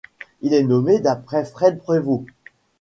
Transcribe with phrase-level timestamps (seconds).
[0.41, 2.25] Il est nommé d'après Fred Prévost.